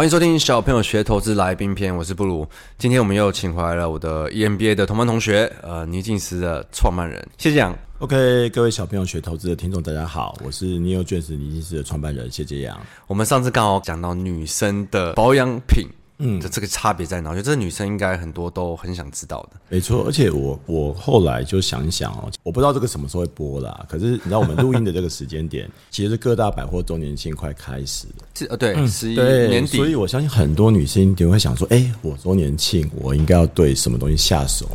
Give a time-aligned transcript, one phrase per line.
[0.00, 2.48] 欢迎收听小朋友学投资来宾篇，我是布鲁。
[2.78, 7.78] 今天我们又请回来了我的 EMBA 的同班同学，呃，倪静思的创办人谢杰阳。
[7.98, 12.80] OK，各位小朋友学投资的听众，大家好，我是 NeoJets 倪静思的创办人谢杰阳。
[13.08, 15.86] 我们上次刚好讲到女生的保养品。
[16.20, 17.30] 嗯，这这个差别在哪？
[17.30, 19.58] 我觉得这女生应该很多都很想知道的。
[19.68, 23.84] 没错，而且我我后来就想一想哦，我不知道这个什么时候会播啦。
[23.88, 28.26] 可是你知道我们录音的这个时间点， 其实各大百货周年庆快开始了。
[28.34, 29.76] 是呃，对，十一、嗯、年底。
[29.78, 34.68] 所以我相信很多女性一定会想说，哎，我周年庆我应该要对什么东西下手？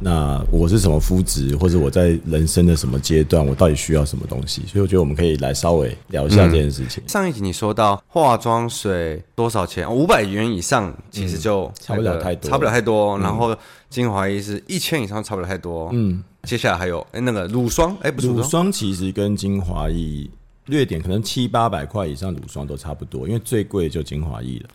[0.00, 4.62] 那我是什么肤质，或者我在人生的什么阶段，我到底需要什么东西？
[4.66, 7.02] 所以我觉得我们可以来稍微聊一下这件事情。
[7.04, 9.92] 嗯、上一集你说到化妆水多少钱？
[9.92, 13.18] 五百元以上其实就、嗯、差不了太多，差不了太多。
[13.18, 13.56] 然后
[13.90, 15.90] 精华液是一千以上，差不了太多。
[15.92, 20.30] 嗯，接下来还有哎那个乳霜，哎不是乳霜，其实跟精华液
[20.66, 24.68] 略点，可能七八百块以上乳霜都差不多，因为最贵就精华液了。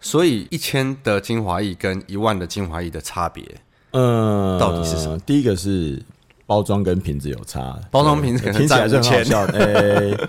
[0.00, 3.44] 所以一千的精华液跟一万的精华液的差别。
[3.98, 5.18] 嗯，到底是什么？
[5.20, 5.98] 第一个是
[6.44, 9.58] 包装跟瓶子有差，包装瓶子可能听起来是很好笑的，
[10.14, 10.28] 哎，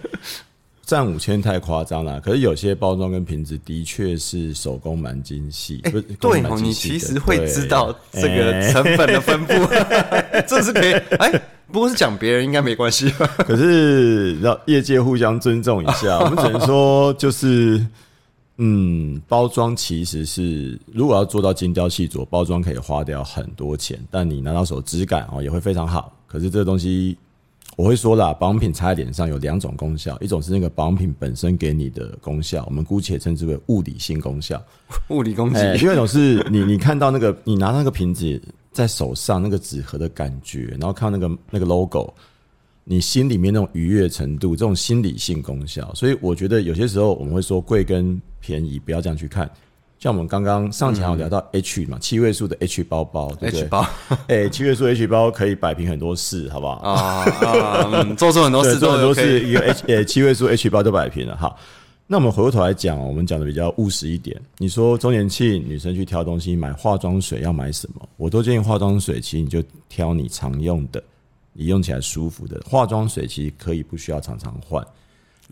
[0.85, 2.21] 占五千太夸张了。
[2.21, 10.93] 可是有些包装跟瓶子的确是手工蛮精细，欸、对哦，你其实会知道这个成本的分布，欸、 这是可以。
[10.93, 13.27] 哎、欸，不过是讲别人应该没关系吧？
[13.45, 17.85] 可是让业界互相尊重一下，我们只能说就是。
[18.57, 26.11] 嗯，包装其实是如果要做到精雕细琢，包装可以花掉很多钱，但你拿到手质感哦也会非常好。
[26.25, 27.15] 可是这个东西
[27.75, 34.59] 我会说啦，保养品擦在脸上有两种功效，一种是那个保养品本身给你的功效，我们姑且称之为物理性功效，
[35.09, 35.75] 物理攻击、欸。
[35.75, 42.13] 另外一种是你你看到那个你拿那个瓶子在手上那个纸盒的感觉，然后看那个那个 logo。
[42.89, 49.49] 你心里面那种愉悦程度，这种心理性功效，所以我觉得有些时候我们会说贵跟便宜不要这样去看。
[49.99, 53.85] 像我们刚刚上前有聊到 H 嘛，七位数的 H 包包，对不对？H 包，
[54.29, 56.75] 哎，七位数 H 包可以摆平很多事，好不好？
[56.75, 61.35] 啊啊，做出很多事，做很多事，一个 H 呃七位数 H 包就摆平了。
[61.35, 61.59] 好，
[62.05, 64.39] 那我们回过头来讲，我们讲的比较务实一点。
[64.59, 68.07] 你说周年庆女生去挑东西买化妆水要买什么？
[68.15, 71.03] 我都建议化妆水，其实你就挑你常用的。
[71.59, 74.85] 你用起来舒服的化妆水，其实可以不需要常常换。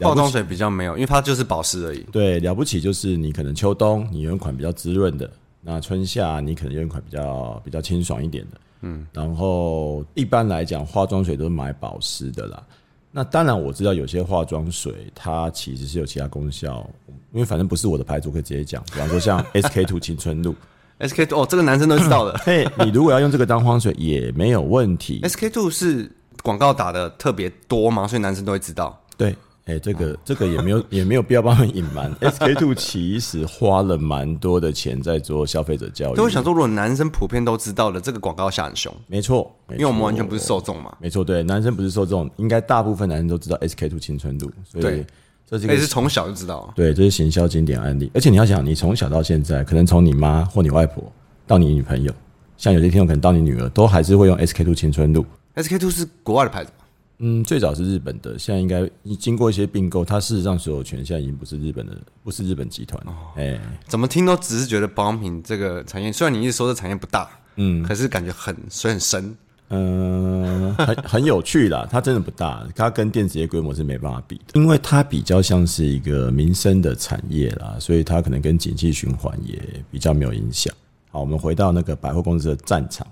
[0.01, 2.01] 化妆水比较没有，因为它就是保湿而已。
[2.11, 5.27] 对，了不起就是你可能秋冬你用一款比较滋润的，
[5.61, 8.61] 那春夏你可能用一款比较比较清爽一点的。
[8.81, 12.63] 嗯，然后一般来讲，化妆水都是买保湿的啦。
[13.09, 16.87] 那当然我知道有些化妆水它其实是有其他功效，
[17.33, 18.83] 因为反正不是我的牌子，我可以直接讲。
[18.93, 20.53] 比方说像 SK two 青春露。
[20.99, 22.37] SK two 哦，这个男生都知道的。
[22.43, 25.21] 嘿，你如果要用这个当化妆水也没有问题。
[25.27, 26.09] SK two 是
[26.41, 28.97] 广告打的特别多嘛，所以男生都会知道。
[29.17, 29.31] 对，
[29.65, 32.13] 哎、欸，这个、哦、这个也没有 也没有必要帮他们隐瞒。
[32.21, 36.15] SK two 其实花了蛮多的钱在做消费者教育。
[36.15, 38.93] 所以我想说，如果男生普遍都知道了，这个广告下很凶。
[39.07, 40.95] 没错，因为我们完全不是受众嘛。
[41.01, 44.49] 没错，对，男生不是受众，应该大部分男生都知道 SK two 青春度。
[44.63, 45.05] 所以
[45.49, 45.59] 对。
[45.59, 46.71] 这是是从小就知道。
[46.75, 48.09] 对，这是行销经典案例。
[48.13, 51.11] 而且你要想，你从小到现在，可能从你妈或你外婆。
[51.47, 52.11] 到你女朋友，
[52.57, 55.23] 像有些听众可能到你女儿，都还是会用 SK two 青春露。
[55.55, 56.85] SK two 是国外的牌子吗？
[57.19, 58.89] 嗯，最早是日本的，现在应该
[59.19, 62.99] 经过一些并购，它事实上所有权现在已经不是日本的，不是日本集团。
[63.05, 69.37] 哎、哦，欸、怎么听都只是觉得保养品这个产业，虽然你一直说这产业不大，嗯，可是感觉很水很深。
[69.69, 79.59] 嗯，很很有趣啦，它真的不大，它跟电子业规模是没办法比的，因为它比较像是一个民生的产业啦，所以它可能跟景气循环也
[79.89, 80.73] 比较没有影响。
[81.09, 83.05] 好，我们回到那个百货公司的战场。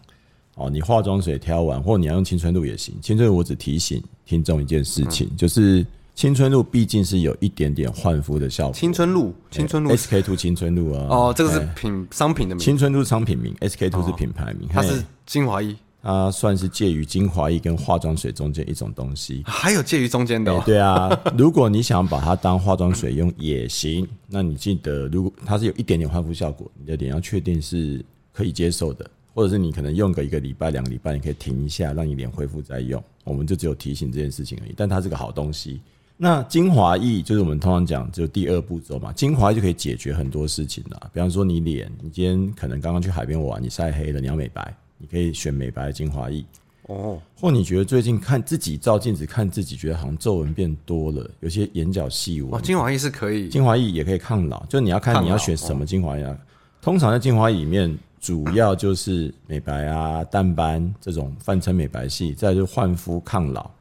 [0.56, 2.94] 哦，你化妆水挑完，或你要用青春露也行。
[3.02, 5.84] 青春露我只提醒听众一件事情，嗯、就是
[6.14, 8.74] 青春露毕竟是有一点点焕肤的效果。
[8.74, 11.08] 青春露，青春露，SK two 青春露啊。
[11.10, 12.64] 哦，这个是品、欸、商品的名。
[12.64, 14.68] 青春露是商品名，SK two 是品牌名。
[14.68, 15.76] 哦、它是精华液。
[16.04, 20.66] 它算是介于精华液跟化妆水中间一种东西，还有介于中间的、哦欸。
[20.66, 24.06] 对啊，如果你想把它当化妆水用也行。
[24.28, 28.04] 那你记得，如果它是有一点点焕肤效果，你的脸要确定是
[28.34, 33.02] 可以接受的，或者是你可能用个一个礼拜、两个礼拜，你可以停一下，让你脸恢复再用。
[33.24, 34.74] 我们就只有提醒这件事情而已。
[34.76, 35.80] 但它是个好东西。
[36.18, 39.14] 那精华液就是我们通常讲，就第二步骤嘛。
[39.14, 41.10] 精华液就可以解决很多事情了。
[41.14, 44.76] 比方说，你脸，你今天可能刚刚去海边玩，你晒黑了，你要美白。
[44.98, 46.44] 你可以选美白精华液
[46.88, 52.54] 哦，或你觉得最近看自己照镜子看自己，觉得好像皱纹变多了，有些眼角细纹。
[52.54, 56.24] 哦精华液是可以，精华液也可以抗老，就你要看你要选什么精华液。
[56.26, 56.38] 哦、
[56.82, 63.72] 通常在精华液里面，主要就是美白啊、淡斑这种泛称美白系，再就是焕肤抗老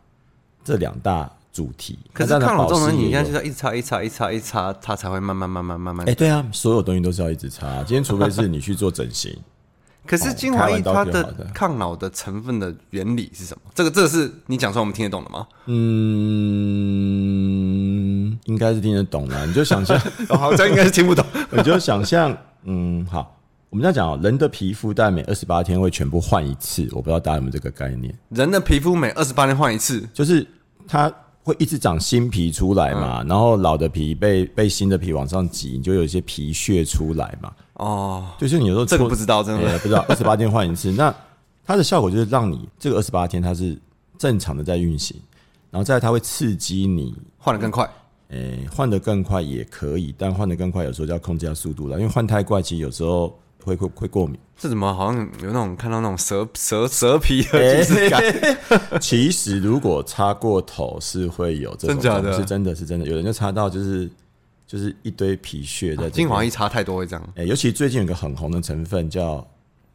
[0.63, 1.99] 这两大主题。
[2.13, 6.09] 可是抗老这种东西，你应该就是要一直擦、一擦、一擦、一擦，它才会慢慢、慢慢、慢慢。
[6.09, 7.83] 哎，对啊，所有东西都是要一直擦。
[7.83, 9.37] 今天除非是你去做整形。
[10.05, 13.63] 可是精华液它的抗老的成分的原理是什么？
[13.75, 15.47] 这个这个是你讲出来我们听得懂的吗？
[15.67, 15.77] 嗯，
[18.45, 19.47] 应该是听得懂的。
[19.47, 21.25] 你就想象， 好像应该是听不懂。
[21.53, 23.39] 你就想象，嗯，好，
[23.71, 28.13] 我们在讲人的皮肤大概每二十八天会全部换一次，我不知道大家有没有这个概念。
[28.31, 30.47] 人的皮肤每二十八天换一次，就是
[30.89, 37.53] 它会一直长新皮出来嘛，然后老的皮被被新的皮往上挤，你就有一些皮屑出来嘛。
[37.75, 40.05] 哦，就是你有时候这个不知道，真的、欸、不知道。
[40.09, 41.13] 二十八天换一次，那
[41.65, 43.77] 它的效果就是让你这个二十八天它是
[44.17, 45.17] 正常的在运行，
[45.71, 47.89] 然后再来它会刺激你换的更快。
[48.29, 54.39] 诶、欸，换得更快也可以，但换的更快有时候就要控制下速度了，因为换太快，其实有时候会会会过敏。
[54.57, 58.21] 这怎么好像有那种看到那种蛇蛇蛇皮的质感？
[58.21, 58.59] 欸、
[59.01, 62.33] 其实如果擦过头是会有这种，真假的？
[62.37, 64.09] 是真的是真的，有人就擦到就是。
[64.65, 67.29] 就是一堆皮屑在精华一擦太多会这样。
[67.37, 69.47] 哎，尤其最近有个很红的成分叫，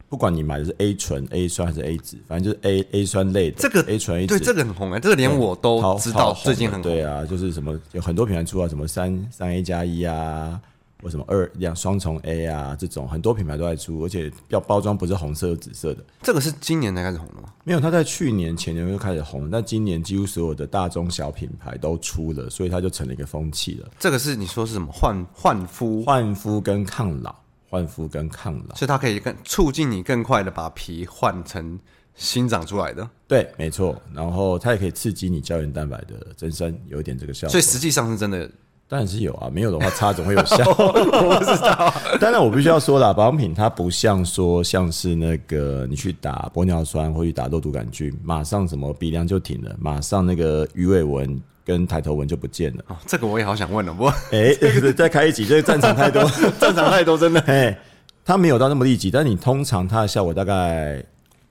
[0.08, 3.58] 不管你买的是 A 醇、A 酸还是 A 酯，反正就是 A A 酸类的。
[3.58, 6.84] 这个 A 醇、A 酯，对，这个很红哎，这个连我都知道，最近很红。
[6.84, 10.62] 对啊，就是什么有很多品牌出啊，什么三三 A 加一啊。
[11.04, 12.76] 为什么二两双重 A 啊？
[12.78, 16.04] 这种很多品牌都在出，而且要包装不是红色、紫色的。
[16.24, 17.54] 这个是今年才开始红的吗？
[17.64, 23.88] 没有，它在去年前年就开始红，但今年几乎所有的大中小品牌都出了，所以它就成了一个风气了。
[24.00, 24.92] 这个是你说是什么？
[24.92, 27.36] 焕焕肤、焕肤跟抗老、
[27.70, 31.80] 焕肤跟抗老，所以它可以更促进你更快的把皮换成
[32.16, 33.08] 新长出来的。
[33.28, 34.02] 对，没错。
[34.12, 37.52] 然后它也可以刺激你胶原蛋白的增生，有一点这个效果。
[37.52, 38.50] 所以实际上是真的。
[38.90, 40.64] 当然是有啊，没有的话擦总会有效。
[40.80, 41.94] 我不知道。
[42.22, 52.86] 当然我必须要说啦，保养品它不像说像是那个你去打玻尿酸或去打肉毒杆菌，马上什么鼻梁就停了，马上那个鱼尾纹跟抬头纹就不见了。
[52.88, 54.06] 哦，这个我也好想问了，不？
[54.32, 56.24] 哎、欸， 再开一集，这个战场太多，
[56.58, 57.42] 战场太多，真的。
[57.42, 57.78] 哎，
[58.24, 61.04] 它没有到那么立即，但是你通常它的效果大概，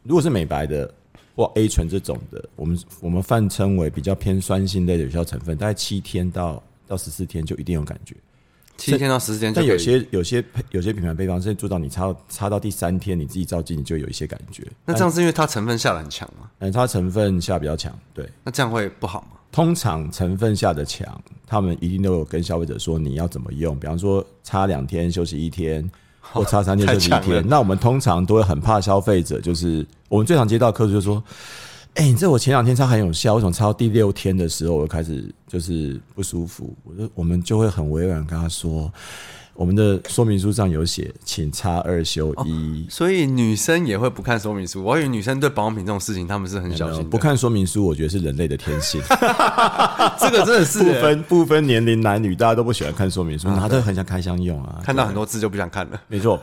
[0.05, 0.91] 如果是美白的
[1.35, 6.63] 或 A 醇这种的，我们我们泛称为比较偏酸性类的有效成分，大概七天到。
[6.87, 8.15] 到十四天就一定有感觉，
[8.77, 14.67] 七天到十四天，但有些有些有些品牌配方是做到你擦到擦到第三天，你自己照镜你就有一些感觉。
[14.85, 16.51] 那这样是因为它成分下的很强吗？
[16.59, 18.29] 嗯，它成分下比较强，对。
[18.45, 19.39] 那这样会不好吗？
[19.51, 25.91] 通常成分下的强，他们一定都有跟消费者说你要怎么用，比方说擦两天休息一天，
[26.21, 27.43] 或擦三天 休息一天。
[27.47, 31.23] 那我们通常都会很怕消费者，就是我们最常接到客户就是说。
[31.97, 36.77] 哎、欸，你这我前两天唱很有效，为什么擦到第六天的时候我就开始就是不舒服？
[36.85, 38.93] 我就我们就会很委婉跟他说。
[39.57, 42.85] 我们的说明书上有写，请擦二休一。
[42.85, 44.85] 哦，所以女生也会不看说明书。
[44.85, 47.09] 我以为女生对保养品这种事情，他们是很小心的。
[47.09, 49.01] 不看说明书，我觉得是人类的天性。
[50.21, 54.81] 这个真的是不分不分年龄男女，大家都不喜欢看说明书，拿着很想开箱用啊。
[54.85, 56.01] 看到很多字就不想看了。
[56.09, 56.41] 没错，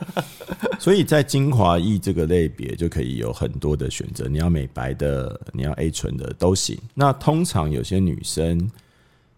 [0.78, 4.28] 所以在精华液这个类别就可以有很多的选择。
[4.28, 6.78] 你要美白的，你要 A 醇的都行。
[6.94, 8.70] 那通常有些女生。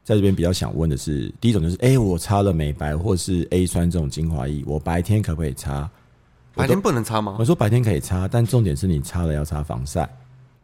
[0.07, 5.91] 在这边比较想问的是，第一种就是，哎、欸，我擦了美白或是 A 酸这种精华液，我白天可不可以擦？
[6.55, 7.35] 白天不能擦吗？
[7.41, 10.09] 我说白天可以擦，但重点是你擦了要擦防晒。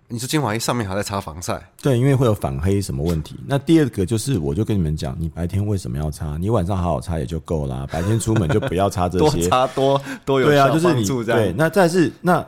[0.07, 1.61] 你说精华液上面还在擦防晒？
[1.83, 3.35] 对，因为会有反黑什么问题。
[3.45, 6.37] 那第二个就是，我就跟你们讲，你白天为什么要擦？
[6.37, 7.85] 你晚上好好擦也就够啦。
[7.91, 11.53] 白天出门就不要擦这些， 多擦多多有效，就是你对。
[11.59, 12.47] 那再是那。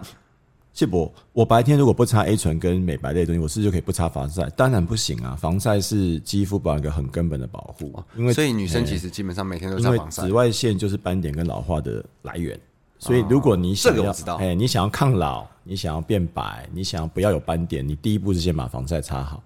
[0.74, 4.50] 谢博，我白天如果不擦 A 醇跟美白类的东西，我是不是就可以不擦防晒？
[4.56, 5.38] 当然不行啊！
[5.40, 10.22] 防晒是肌肤保养一个很根本的保护，因为所以女生其实基本上每天都擦防晒。
[10.22, 12.58] 紫外线就是斑点跟老化的来源，
[12.98, 19.40] 所以如果你想要，哎，你想要抗老，你想要变白，你想要不要有斑点，你第一步是先把防晒擦好。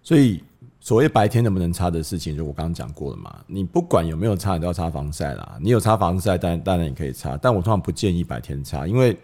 [0.00, 0.40] 所以
[0.78, 3.36] 所谓白天能不能擦的事情，就我刚刚讲过了嘛。
[3.48, 5.58] 你不管有没有擦，你都要擦防晒啦。
[5.60, 9.18] 你有擦防晒，当然当然你可以擦，但我通常不建议白天擦，因为。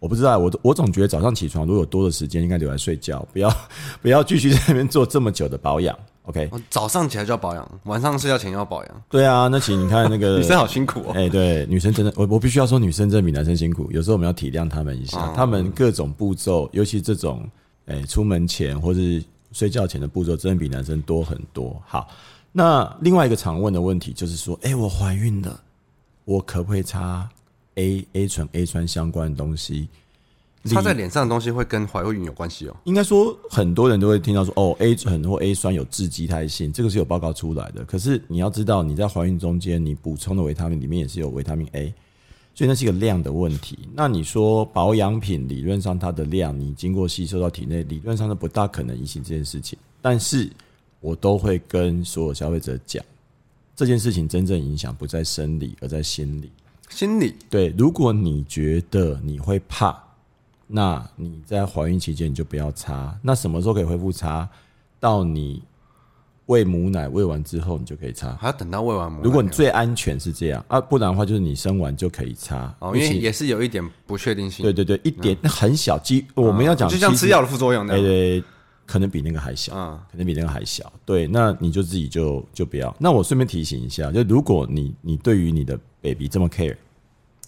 [0.00, 3.52] 我不知道，我我总觉得早上起床如果有多的时间，应该留来睡觉，不要
[4.00, 5.96] 不要继续在那边做这么久的保养。
[6.24, 9.02] OK，早上起来就要保养，晚上睡觉前要保养。
[9.08, 11.12] 对啊，那其实你看那个 女生好辛苦哦。
[11.14, 13.90] 哎，对，女生真的，我我必须要说，女生真的比男生辛苦。
[13.90, 17.48] 有时候我们要体谅他们一下，他们各种步骤，尤其这种
[17.86, 21.80] 哎出门前或是睡觉前的步骤，真的比男生多很多。
[21.86, 22.06] 好，
[22.52, 25.58] 那另外一个常问的问题就是说，哎，我怀孕了，
[26.26, 27.26] 我可不可以擦
[27.78, 29.88] ？A A 醇 A 酸相关的东西，
[30.64, 32.76] 擦在脸上的东西会跟怀孕有关系哦。
[32.84, 37.84] 应该说，很多人都会听到说，哦，A 醇或 A 酸有致畸胎性，这个是有报告出来的。
[37.84, 41.94] 可是你要知道，你在怀孕中间，你补充的维他命里面也是有维他命 A，
[42.54, 43.78] 所以那是一个量的问题。
[43.94, 49.78] 那你说保养品理论上它的量，你经过吸收到体内，理论上是不大可能引起这件事情。
[50.02, 50.50] 但是
[51.00, 53.04] 我都会跟所有消费者讲，
[53.76, 56.50] 这件事情真正影响不在生理，而在心理。
[56.90, 59.96] 心理对，如果你觉得你会怕，
[60.66, 63.16] 那你在怀孕期间你就不要擦。
[63.22, 64.48] 那什么时候可以恢复擦？
[65.00, 65.62] 到你
[66.46, 68.34] 喂母奶喂完之后，你就可以擦。
[68.36, 69.24] 还要等到喂完母奶？
[69.24, 72.74] 如果你最安全是这样啊，不然的话就是你生完就可以擦。
[72.80, 74.64] 哦，因为也是有一点不确定性。
[74.64, 78.02] 对对对，一点那很小，几我们要讲就像吃药的副作用那样。
[78.02, 78.44] 对对，
[78.86, 80.90] 可能比那个还小，嗯，可能比那个还小。
[81.04, 82.94] 对，那你就自己就就不要。
[82.98, 85.78] 那我顺便提醒一下，就如果你你对于你的
[86.08, 86.76] baby 这么 care。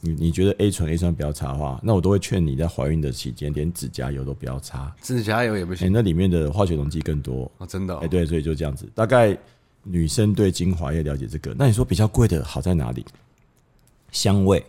[0.02, 8.88] 你你觉得 A 醇 A 酸不要擦的话，那我都会劝你在怀孕的期间连指甲油都不要擦，指甲油也不行，欸、那里面的化学溶剂更多哦，真的、哦，哎、欸、对，所以就这样子。
[8.94, 9.36] 大概
[9.82, 13.04] 女生对精华液了解这个，那你说比较贵的好在哪里？
[14.10, 14.64] 香味，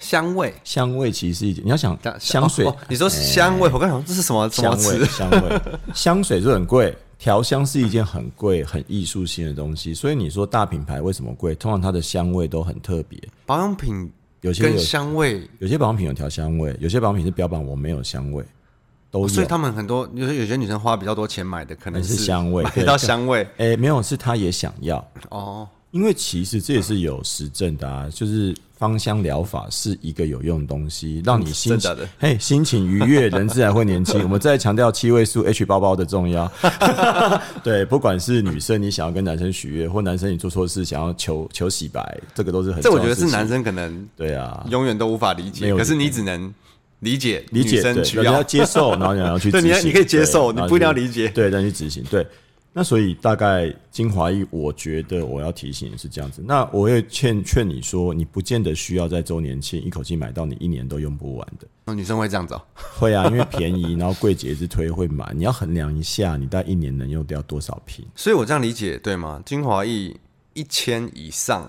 [0.00, 5.04] 香味，香味其实是一你要想香水，哦哦、你说香味，欸、我刚想这是什么香味？
[5.04, 5.62] 香味，
[5.94, 11.54] 香水就很贵，调香是一件很贵、很艺术性的东西，所以你说大品牌为什么贵？
[11.54, 14.10] 通常它的香味都很特别，保养品。
[14.42, 18.44] 有些有香味，有些保养品有调香味，有些保养品是标榜我没有香味，
[19.10, 25.68] 都有、哦、所以他们很多有些有些女生花比较多钱买的可能是，是香味，买到香味，哎、欸，没有，是她也想要哦。
[25.90, 34.22] 因为其实这也是有实证的啊，就是芳香疗法是一个有用的东西，让你心情嘿心情愉悦，人自然会年轻。
[34.24, 36.50] 我们再强调七位数 H 包包的重要。
[37.64, 43.02] 对，不管是女生你想要跟男生许愿，或男生你做错事想要求求洗白，这个都是很重要的。
[43.02, 45.74] 这我觉得是男生可能对啊，永远都无法理解。
[45.74, 46.54] 可是你只能
[47.00, 49.70] 理解理解，你要接受，然后你要去 执行。
[49.70, 51.26] 对，你你可以接受，你不一定要理解。
[51.28, 52.24] 对，但去执行对。
[52.72, 56.42] 那所以大概精华液，我觉得我要提醒的是这样子。
[56.46, 61.66] 那我也劝劝你说，你不见得需要在周年庆一口气买到你一年都用不完的。
[61.86, 62.62] 哦，女生会这样子哦？
[62.74, 65.32] 会啊，因为便宜，然后柜姐一直推会买。
[65.34, 68.06] 你要衡量一下，你大概一年能用掉多少瓶。
[68.14, 69.42] 所以我这样理解对吗？
[69.44, 70.14] 精华液
[70.52, 71.68] 一千以上，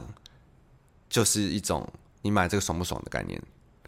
[1.10, 1.88] 就是一种
[2.22, 3.42] 你买这个爽不爽的概念。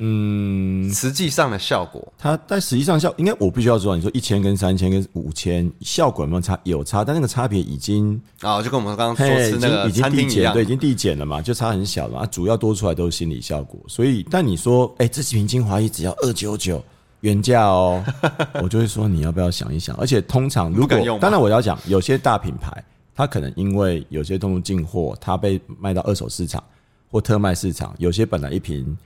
[0.04, 6.60] 嗯，实际上的效果，它但实际上效应该我必须要说，你说一千跟三千跟五千效果有没有差？
[6.64, 12.26] 有差，但那个差别已经啊、哦，就跟我们刚刚说吃那个已经递减，对，已经递减了嘛，就差很小了嘛。
[12.26, 16.84] 主要多出来都是心理效果，所以但你说，哎、欸，这几瓶精华液只要二九九
[17.20, 18.04] 原价哦，
[18.64, 19.96] 我就会说你要不要想一想？
[19.98, 26.64] 而且通常如果当然我要讲，有些大品牌，它可能因为有些通路进货，它被卖到二手市场
[27.12, 28.98] 或特卖市场，有些本来一瓶。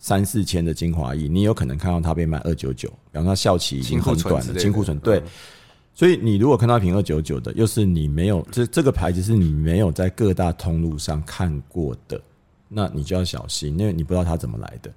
[0.00, 5.22] 三四千的精华液，你有可能看到它被卖二九九，比方说它效期已经很短了，清库存对。
[5.94, 12.18] 所以你如果看到一瓶二九九的，又是你没有这这个牌子是你没有在各大通路上看过的，
[12.66, 14.90] 那你就要小心，因为你不知道它怎么来的。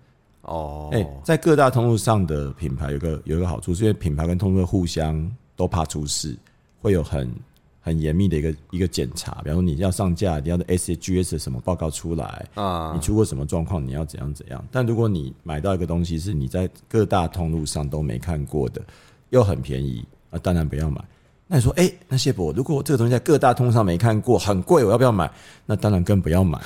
[0.43, 6.37] 哦，哎，在各大通路上的品牌有个有一个好处，是因为品牌跟通路互相都怕出事，
[6.81, 7.29] 会有很。
[7.85, 12.93] 很严密的一个一个检查，比方说你要上架，你要的 SGS 什么报告出来啊？
[12.95, 13.85] 你出过什么状况？
[13.85, 14.65] 你要怎样怎样？
[14.71, 18.81] 但如果你买到一个东西是你在各大通路上都没看过的，
[19.31, 21.03] 又很便宜，那当然不要买。
[21.45, 25.29] 那你说，哎、欸，那谢博，如果这个东西在各大通路上没看过，很贵，我要不要买？
[25.65, 26.57] 那当然更不要买。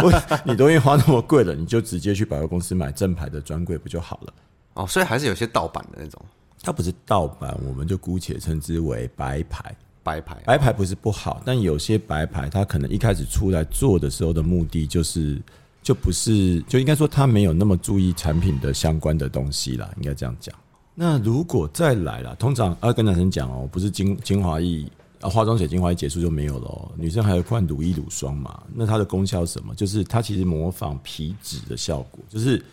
[0.44, 4.34] 你都愿意花那么贵了，你就直接去百货公司买正牌的专柜不就好了？
[4.74, 6.20] 哦，所以还是有些盗版的那种。
[6.62, 9.74] 它不是盗版，我们就姑且称之为白牌。
[10.06, 15.42] 白牌，白牌不是不好，但有些白牌它可能一开始出来做的时候的目的就是，
[15.82, 20.54] 就不是，就应该说他没有那么注意产品的相关的东西啦，应该这样讲。
[20.94, 24.86] 那如果再来了，通常要跟男生讲哦，不是精精华液
[25.20, 26.88] 啊，化妆水精华液结束就没有了哦。
[26.96, 28.62] 女生还有换乳液乳霜嘛？
[28.72, 29.74] 那它的功效是什么？
[29.74, 32.64] 就是它其实模仿皮脂的效果，就是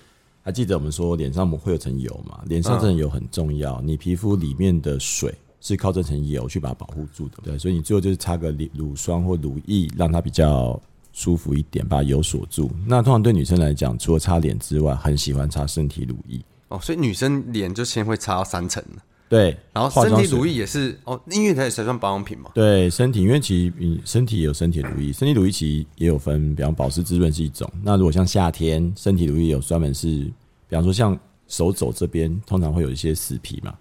[0.44, 2.42] 还记得我们说脸上会有层油嘛？
[2.46, 5.34] 脸上这层油很重要，你皮肤里面的水。
[5.65, 10.79] 是靠这层油去把它保护住的，对，所以你最后就是擦个乳霜或乳液，让它比较
[11.13, 12.70] 舒服一点，把油锁住。
[12.86, 16.41] 那通常对女生来讲，除了擦脸之外，很喜欢擦身体乳液。
[16.67, 18.84] 哦，所以女生脸就先会擦到三层。
[19.29, 22.51] 对，然后身体乳液也是哦，因为它也才算保养品嘛。
[22.53, 27.72] 对，身体因为其实你身体也有身体乳液，身体乳液其实也有分，比方保湿滋润是一种。
[27.82, 30.25] 那如果像夏天，身体乳液有专门是，
[30.67, 31.17] 比方说像
[31.48, 33.74] 手肘这边，通常会有一些死皮嘛。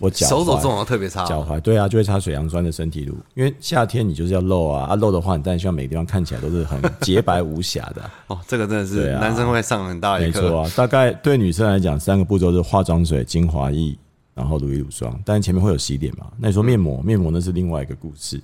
[0.00, 8.10] 我脚手肘这种特别差，脚踝对啊，就会擦水杨酸的身体乳，因为夏天你就是要露啊，啊露的话，你当然希望每个地方看起来都是很洁白无瑕的、啊。
[8.28, 10.40] 哦，这个真的是男生会上很大一课。
[10.40, 13.94] 没错啊，大概对女生来讲，三个步骤是化妆水、精华液，
[14.34, 15.14] 然后乳液、乳霜。
[15.22, 16.26] 但是前面会有洗脸嘛？
[16.38, 18.40] 那你说面膜，面膜那是另外一个故事。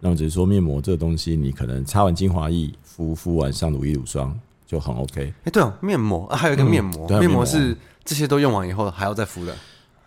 [0.00, 5.32] 那我只是说面膜这个东西，你可能擦完精华液，敷敷完上乳液、乳霜就很 OK。
[5.44, 9.54] 哎，对哦，面膜啊，还有一个面膜，嗯、面膜是这些都用完以后还要再敷的。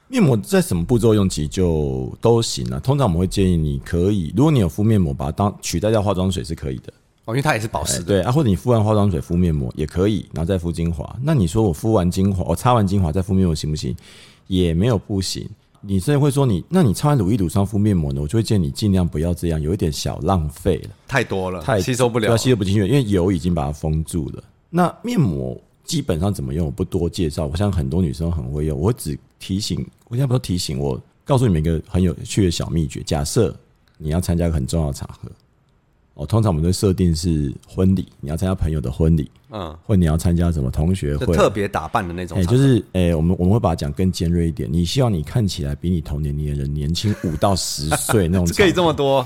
[0.08, 2.80] 面膜在什么步骤用其实就都行了。
[2.80, 6.94] 通常我们会建议你可以，如果你有敷面膜，把它当取代掉化妆水是可以的。
[7.26, 8.06] 哦，因为它也是保湿的。
[8.06, 11.16] 对啊，或者你敷完化妆水敷面膜也可以，然后再敷精华。
[11.24, 13.96] 那你说我敷完精华，我擦完精华再敷面膜行不行？
[14.48, 15.50] 也没有不行。
[15.82, 18.22] 你甚至会说你，那你擦完乳液乳霜敷面膜呢？
[18.22, 24.44] 我就会建议你尽量不要这样，有一点小浪费了，太多了，太吸收不了，了，吸收不进去，因为油已经把它封住了。
[24.70, 25.60] 那面膜。
[25.84, 27.46] 基本上怎么用，我不多介绍。
[27.46, 33.02] 我相信很多女生很会用，我只提醒，我现在不说提醒，我告诉你们一个很有趣的小秘诀。
[33.06, 33.56] 假设
[33.98, 35.30] 你要参加一个很重要的场合，
[36.16, 42.38] 哦，通常我们都设定是婚礼，你要参加朋友的婚礼，嗯，或你要参加什么同学会，特别打扮的那种。
[42.38, 44.72] 哎，就是哎，我们我们会把它讲更尖锐一点。
[44.72, 49.26] 你希望你看起来比你同年龄的人年轻五到十岁那种， 可以这么多？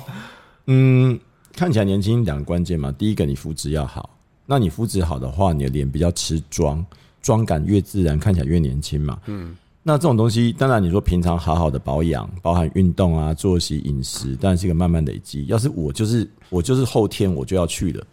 [0.65, 1.19] 嗯，
[1.53, 4.16] 看起来年轻两个关键嘛，第一个你肤质要好。
[4.49, 6.83] 那你肤质好的话，你的脸比较吃妆，
[7.21, 9.19] 妆感越自然，看起来越年轻嘛。
[9.25, 15.45] 嗯，那这种东西，当然你说平常好好的保养，包含运动啊、作息、饮食，当然是一个慢慢累积。
[15.47, 18.03] 要是我就是我就是后天我就要去了，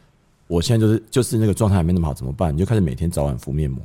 [0.48, 2.52] 我现在就是就是那个状态还没那么好，怎么办？
[2.52, 3.80] 你就开始每天早晚敷面膜。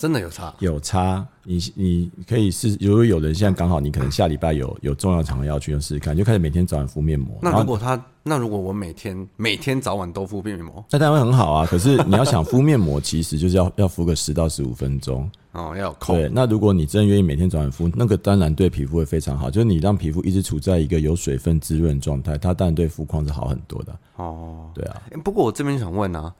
[0.00, 1.22] 真的有差，有差。
[1.44, 7.38] 你你可以试，如果有人现在刚好你可能下礼拜有有重要场合要去，就试试看，就开始每天早晚敷面膜。
[7.42, 11.66] 那如果他，那如果我每天每天早晚都敷面膜，那当然很好啊。
[11.66, 16.14] 可是你要想敷面膜，其实就是要要敷个十到十五分钟哦，要扣。
[16.14, 19.50] 对，那如果你真的愿意每天早晚敷，那个当然对皮肤会非常好。
[19.50, 23.94] 就是你让皮肤一直处在一个有水分滋润状态，它当然对肤况是好很多的。
[24.16, 25.02] 哦，对啊。
[25.22, 26.34] 不过我这边想问啊。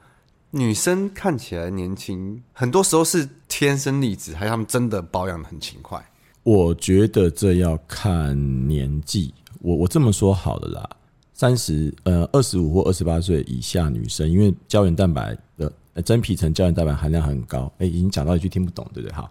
[0.51, 6.03] 女生看起来年轻，很多时候是天生丽质，还是她们真的保养的很勤快？
[6.43, 8.35] 我觉得这要看
[8.67, 9.33] 年纪。
[9.59, 10.89] 我我这么说好了啦，
[11.33, 15.71] 三十呃二十五或二十八岁以下女生，因为胶原蛋白的
[16.03, 17.71] 真皮层胶原蛋白含量很高。
[17.77, 19.15] 哎、欸，已经讲到一句听不懂，对不对？
[19.15, 19.29] 好，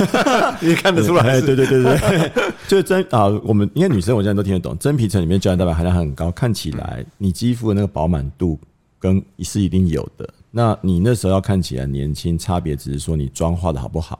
[0.62, 1.40] 你看得出来？
[1.40, 2.32] 对对对对对，
[2.68, 3.26] 就是真啊。
[3.44, 8.58] 我们因为女生，我现在都听得懂，真皮层里面胶原蛋白含量很高，看起来你肌肤的那个饱满度
[8.98, 10.28] 跟是一定有的。
[10.50, 14.18] 那你那时候要看起来年轻，差别只是说你妆化的好不好，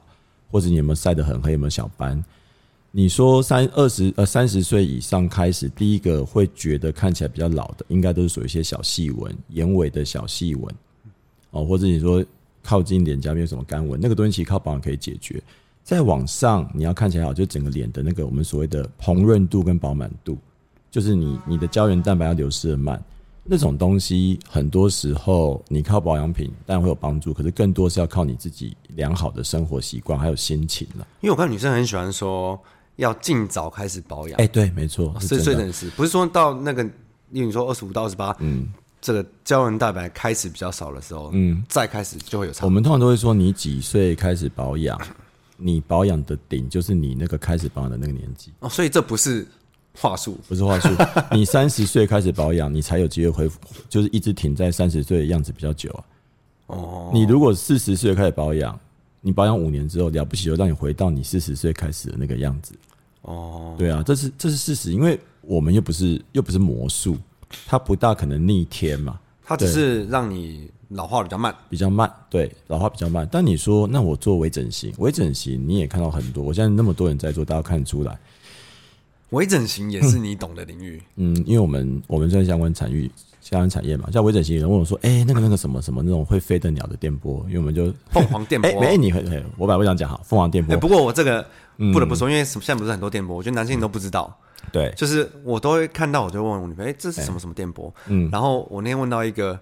[0.51, 2.23] 或者你有没有晒得很黑，有没有小斑。
[2.91, 10.75] 你说三二十呃三十岁以上开始，第一个会觉得看起来比较老的，应该都是属于一些小细纹、眼尾的小细纹
[11.51, 12.23] 哦，或者你说
[12.63, 15.41] 靠近脸颊没有什么干纹，那个东西其实靠保养可以解决。
[15.83, 20.37] 再往上，你要看起来好，就整个脸的那个我们所谓的红润度跟饱满度，
[20.89, 23.01] 就是你你的胶原蛋白要流失的慢。
[23.49, 31.07] 那种东西很多时候你靠保养品当然会有帮助，可是更多是要靠你自己良好的生活习惯还有心情了。
[31.21, 32.59] 因为我看女生很喜欢说
[32.97, 34.37] 要尽早开始保养。
[34.37, 36.83] 哎，对，没错，四十岁的是不是说到那个，
[37.31, 38.67] 因为你说二十五到二十八，嗯，
[38.99, 42.65] 这个胶原蛋白开始比较少的时候，嗯，再开始就会有差。
[42.65, 44.99] 我们通常都会说，你几岁开始保养，
[45.55, 48.51] 你保养的顶就是你那个开始保养的那个年纪。
[48.59, 49.47] 哦，所以这不是。
[49.99, 50.89] 话术不是话术，
[51.33, 56.03] 你三十岁开始保养，你才有机会恢复，就是一直停在三十岁的样子比较久啊。
[56.67, 58.79] 哦，你如果四十岁开始保养，
[59.21, 62.73] 你保养五年之后了不起，就让你回到你四十岁开始的那个样子。
[63.23, 67.17] 哦，对啊，这是这是事实，因为我们又不是又不是魔术，
[67.65, 69.19] 它不大可能逆天嘛。
[69.43, 73.27] 它只是让你老化比较慢，比较慢，对，老化比较慢。
[73.31, 78.19] 但你说，那我做微整形，微整形你也看到很多，我现在那么多人在做，大家看得出来。
[79.31, 83.09] 微整形也是你懂的领域，嗯，因为我们我们在相关产业
[83.41, 89.23] 相关产业嘛，像微整形，有人问我说，哎、欸，那个那个什么什么那种会飞的鸟的电波，因为我们就凤凰电波，哎、欸，你很，
[89.57, 91.45] 我本来不想讲哈，凤凰电波、欸，不过我这个
[91.93, 94.37] 不得不说，因为现在不是很多电波，我觉得男性都不知道，
[94.71, 97.93] 对，就是我都会看到，我就问我女朋友，哎、欸，这是什么什么电波？
[98.07, 99.59] 嗯，然后我那天问到一个。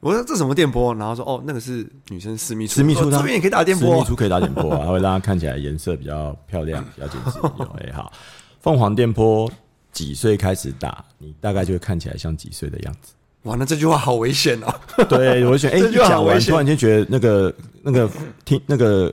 [0.00, 0.94] 我说这什么电波？
[0.94, 7.38] 然后说哦，那个是女生私密处，私密处这边也可以打电波，私密处可以打电波啊，它会让它看起来颜色比较漂亮，比较精致。
[7.80, 8.12] 哎，好，
[8.60, 9.50] 凤凰电波
[9.90, 11.04] 几岁开始打？
[11.18, 13.12] 你大概就会看起来像几岁的样子。
[13.42, 15.04] 哇，那这句话好危险哦！
[15.08, 15.70] 对， 危险。
[15.72, 18.08] 哎，讲完，突然间觉得那个那个
[18.44, 19.12] 听那个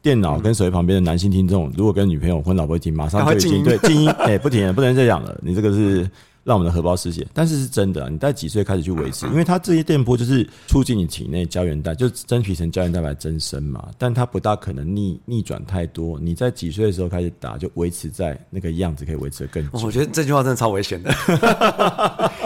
[0.00, 5.38] 电脑跟手机旁边的男性听众，如果跟女朋友或老婆一听，马上就已经对静音，哎，不停，不能再讲了。
[5.42, 6.10] 你这个是。
[6.44, 8.08] 让我们的荷包失血，但是是真的、啊。
[8.08, 9.26] 你在几岁开始去维持？
[9.26, 13.88] 因为它这些电波就是促进你体内胶原蛋，就真皮层胶原蛋白增生嘛。
[13.96, 16.18] 但它不大可能逆逆转太多。
[16.18, 19.86] 你在几岁的时候开始打，就维持在那个样子，可以维持的更久。
[19.86, 21.14] 我觉得这句话真的超危险的，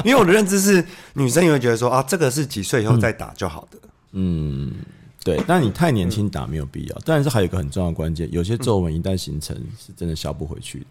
[0.04, 3.78] 因为我的认知是，女生也会觉得说啊，这个是几岁以后再打就好的。
[4.12, 4.74] 嗯，
[5.24, 5.42] 对。
[5.46, 6.98] 但你太年轻打没有必要。
[7.04, 10.86] 但是还有一个很重要的关键，有些皱纹一旦形成，是真的消不回去的。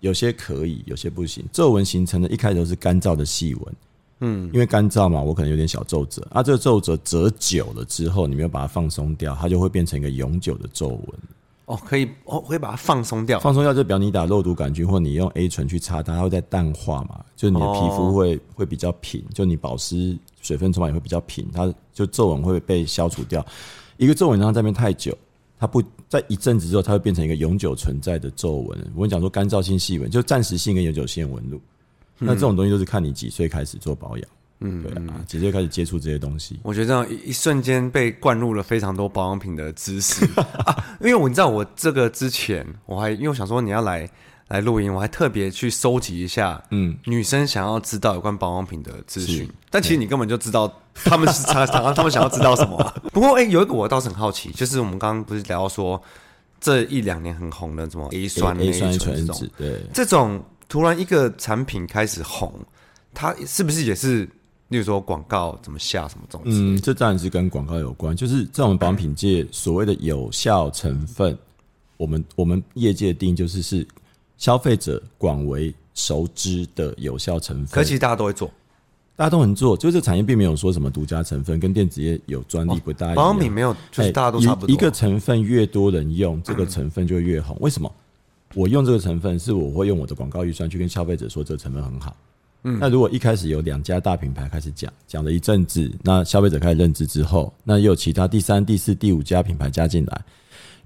[0.00, 1.44] 有些可以，有些不行。
[1.52, 3.74] 皱纹形成的一开始都是干燥的细纹，
[4.20, 6.42] 嗯，因为干燥嘛，我可能有点小皱褶啊。
[6.42, 11.08] 这个皱褶褶久了之后，你没有把它放松掉，它就会变成一个永久的皱纹。
[11.66, 13.38] 哦，可以哦，可以把它放松掉。
[13.38, 23.44] 放松掉就表你打肉毒杆菌，或你用 A 醇去擦它，它会在淡化嘛，就你的皮肤会、哦、会比较平，就你保湿水分充满也会比较平，它就皱纹会被消除掉。
[23.98, 25.14] 一个皱纹让它在那边太久，
[25.58, 28.78] 它不在一阵子之后，它会变成一个永久存在的皱纹。
[28.94, 31.60] 我跟你讲说，干燥性细纹就暂时性跟永久性纹路，
[32.20, 34.28] 嗯、那这种东西都是看你几岁开始做保养。
[34.60, 36.58] 嗯，对啊，直接开始接触这些东西。
[36.64, 40.24] 我觉得这样一一瞬间被灌入了非常多保养品的知识
[40.66, 40.96] 啊！
[41.00, 44.10] 因为我你知道，我这个之前我还因为我想说你要来
[44.48, 49.48] 来录音，我还特别去搜集一下，嗯，女生想要知道有关保养品的资讯。
[49.70, 52.94] 但其实你根本就知道他们是 常常他们想要知道什么啊。
[53.12, 56.00] 不过哎、欸，有一个我倒是很好奇，就是我们刚刚不是聊到说
[56.60, 62.52] 这一两年很红的什么 A 酸、A 酸醇这种，对，这种突然一个产品开始红，
[63.14, 64.28] 它是不是也是？
[64.68, 66.50] 例如说广告怎么下什么东西？
[66.50, 68.14] 嗯，这当然是跟广告有关。
[68.14, 71.38] 就是在我们保养品界所谓的有效成分，
[71.96, 73.88] 我们我们业界定义就是是
[74.38, 77.66] 消费者广为熟知的有效成分。
[77.66, 78.50] 可其实大家都会做，
[79.14, 79.76] 大家都能做。
[79.76, 83.16] 就是这产业并没有说什么独家成分，跟电子业有专利不大一样。
[83.16, 84.72] 保养品没有，就是大家都差不多。
[84.72, 87.54] 一个成分越多人用，这个成分就越红。
[87.60, 87.92] 为什么？
[88.54, 92.16] 我用这个成分，是我会用我的广告预算去跟消费者说这个成分很好。
[92.62, 100.24] 嗯，那如果一开始有两家大品牌开始讲，讲了一阵子，那消费者开始认知之后，那又有其他第三、第四、第五家品牌加进来，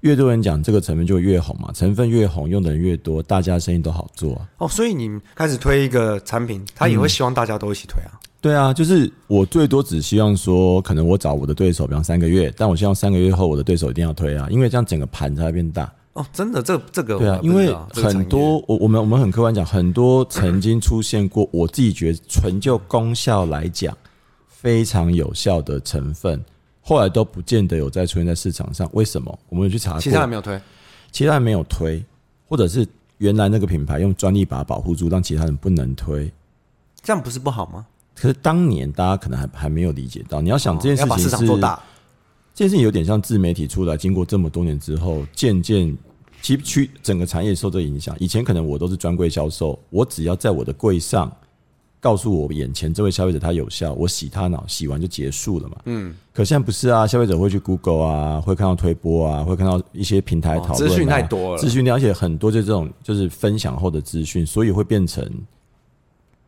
[0.03, 4.49] 越多人讲这个成分就越红嘛，成分越红，用的人越多，大家生意都好做啊。
[4.57, 8.11] 哦，所以你开始推一个产品，他也会希望大家都一起推啊？
[8.13, 15.89] 嗯，对啊，就是我最多只希望说，可能我找我的对手，比方三个月，但我希望三个月后我的对手一定要推啊，因为这样整个盘才会变大。
[16.11, 23.97] 哦，真的，这这个对啊，因为很多我我们我们很客观讲，很多曾经出现过，我自己觉得纯就功效来讲
[24.45, 26.43] 非常有效的成分，
[26.83, 28.87] 后来都不见得有再出现在市场上。
[28.93, 29.39] 为什么？
[29.49, 30.61] 我们有去查，其他人没有推，
[31.11, 32.03] 其他人没有推，
[32.47, 36.31] 或者是原来那个品牌用专利把它保护住，让其他人不能推，
[37.01, 37.85] 这样不是不好吗？
[38.13, 41.81] 可是当年大家可能还还没有理解到，你要想这件事情是，要把市场做大。
[42.53, 45.97] 这件事情有点像自媒体出来，经过这么多年之后，渐渐
[46.43, 48.15] 其实整个产业受这影响。
[48.19, 51.35] 以前可能我都是专柜销售，我只要在我的柜上
[52.03, 55.77] 告诉我眼前这位消费者他有效，我洗他脑，洗完就结束了嘛。
[55.85, 56.13] 嗯。
[56.33, 65.25] 可现在不是啊，消费者会去 Google 啊，会看到推播啊，会看到一些平台讨论啊，资讯太多了，资讯而且很多就这种就是分享后的资讯，所以会变成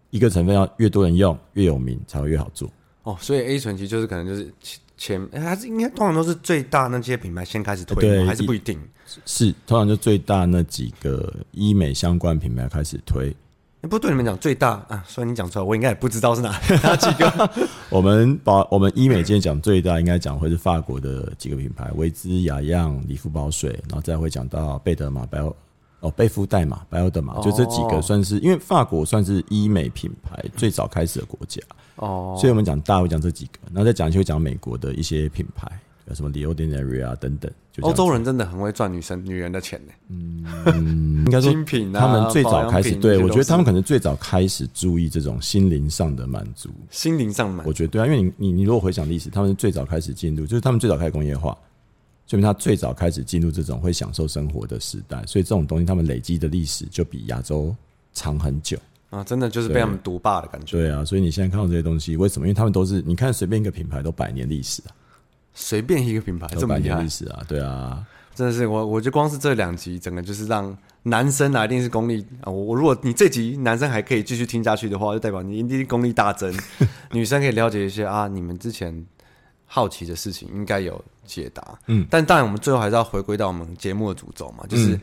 [0.09, 2.69] 一个成分要越多人用越有名才会越好做。
[3.03, 4.51] 哦，所以 A 醇其实就是可能就是。
[4.97, 8.79] 前哎，还是应该通常都是最大那些品牌先开始推，对，还是不一定？
[9.25, 13.35] 是通常就最大那几个医美相关品牌开始推。
[13.85, 16.49] 不过对你们讲最大啊，所以你讲出来，我应该也不知道是哪
[16.83, 17.49] 哪几个。
[17.89, 25.39] 我们把我们医美今天讲最大，应该讲会是法国的几个品牌：维姿、雅漾、理肤宝水，然后再会讲到贝德玛、白
[26.01, 31.61] 哦贝肤黛玛、白欧德玛，就这几个算是，因为法国算是医美品牌最早开始的国家。
[31.95, 35.67] 哦，所以我们讲大会讲这几个，然后再讲就会讲美国的一些品牌，
[36.07, 37.51] 有什么 The Ordinary 啊等等。
[37.81, 39.93] 欧洲人真的很会赚女生女人的钱呢。
[40.09, 46.69] 嗯， 应该说精品啊，他们最早开始，对，我觉得他们可能最早开始注意这种心灵上的满足。
[46.89, 51.57] 心灵上满，我觉得对啊，因为你你你如果回想历史，他们最早开始进入，就是他们最早开始工业化，
[52.27, 57.75] 说明他最早开始进入这种会享受生活的时代，所以这种东西他们累积的历史就比亚洲
[58.13, 58.77] 长很久。
[59.11, 60.77] 啊，真的就是被他们独霸的感觉。
[60.77, 62.47] 对啊，所以你现在看到这些东西，为什么？
[62.47, 64.91] 因为他们都是，你看随便一个品牌都百年历史啊，
[65.55, 72.51] 随便一个品牌这么厉害啊，对啊，真的是我，我觉得光是这两集，整个就是让男生来一定是功力啊。
[72.51, 76.53] 我我如果你这集男生还可以继续听下去的话，就代表你一定功力大增。
[77.11, 79.05] 女生可以了解一些啊，你们之前
[79.65, 81.79] 好奇的事情应该有解答。
[81.87, 85.01] 嗯，但当然我们最后还是要回归到我们节目的主轴嘛，就是、嗯、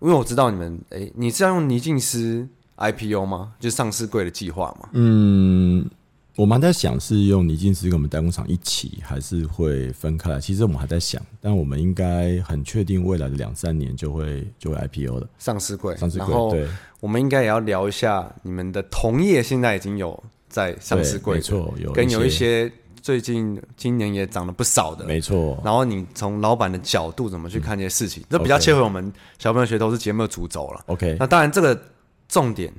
[0.00, 2.48] 因为我知道你们，哎、欸，你是要用倪静思。
[2.80, 3.54] IPO 吗？
[3.58, 4.90] 就上市柜的计划嘛？
[4.92, 5.84] 嗯，
[6.38, 10.38] 我们还在想是用倪静思跟我们代工厂一起，还是会分开来。
[10.38, 15.96] 其实我们还在想，但我们应该很确定未来的两三年就会就会 IPO 了，上市柜。
[15.96, 16.28] 上市柜。
[16.52, 16.68] 对，
[17.00, 22.70] 我们应该也要聊一下你们的同业现在已经有在上市柜，没错，有跟有一些
[23.02, 25.60] 最近今年也涨了不少的，没错。
[25.64, 28.22] 然后你从老板的角度怎么去看这些事情？
[28.30, 30.84] 这、嗯、比较切合我们小朋友学投资节目的主轴了。
[30.86, 31.80] OK，那当然这个。
[32.28, 32.70] 重点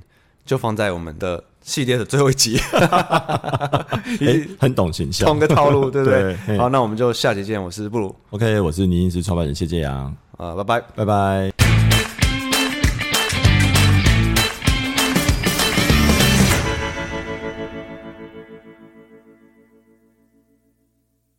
[0.45, 2.57] 就放在我们的系列的最后一集，
[4.21, 6.35] 欸、 很懂形象，同个套路， 对不对？
[6.47, 7.61] 对，好，那我们就下集见。
[7.61, 11.68] 我是布鲁，OK，我是倪静思创办人谢建阳，啊，拜拜，拜拜。